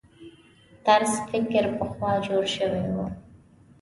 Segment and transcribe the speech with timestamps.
[0.85, 3.05] طرز فکر پخوا جوړ شوي وو.